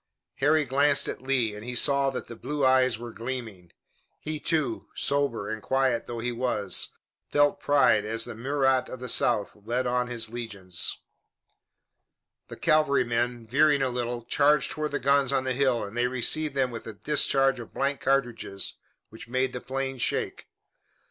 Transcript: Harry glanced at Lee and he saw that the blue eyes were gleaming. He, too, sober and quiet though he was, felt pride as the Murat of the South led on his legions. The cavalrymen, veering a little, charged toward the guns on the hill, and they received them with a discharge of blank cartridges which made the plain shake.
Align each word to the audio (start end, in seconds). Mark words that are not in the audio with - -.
Harry 0.37 0.65
glanced 0.65 1.07
at 1.07 1.21
Lee 1.21 1.53
and 1.53 1.63
he 1.63 1.75
saw 1.75 2.09
that 2.09 2.27
the 2.27 2.35
blue 2.35 2.65
eyes 2.65 2.97
were 2.97 3.11
gleaming. 3.11 3.71
He, 4.19 4.39
too, 4.39 4.87
sober 4.95 5.47
and 5.47 5.61
quiet 5.61 6.07
though 6.07 6.17
he 6.17 6.31
was, 6.31 6.89
felt 7.29 7.59
pride 7.59 8.03
as 8.03 8.25
the 8.25 8.33
Murat 8.33 8.89
of 8.89 8.99
the 8.99 9.07
South 9.07 9.55
led 9.55 9.85
on 9.85 10.07
his 10.07 10.31
legions. 10.31 10.97
The 12.47 12.57
cavalrymen, 12.57 13.45
veering 13.45 13.83
a 13.83 13.89
little, 13.89 14.25
charged 14.25 14.71
toward 14.71 14.89
the 14.89 14.97
guns 14.99 15.31
on 15.31 15.43
the 15.43 15.53
hill, 15.53 15.83
and 15.83 15.95
they 15.95 16.07
received 16.07 16.55
them 16.55 16.71
with 16.71 16.87
a 16.87 16.93
discharge 16.93 17.59
of 17.59 17.71
blank 17.71 18.01
cartridges 18.01 18.77
which 19.09 19.27
made 19.27 19.53
the 19.53 19.61
plain 19.61 19.99
shake. 19.99 20.47